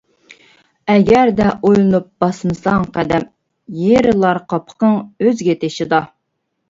[0.93, 3.27] ئەگەردە ئويلىنىپ باسمىساڭ قەدەم،
[3.83, 6.01] يىرىلار قاپىقىڭ ئۆزگە تېشىدا.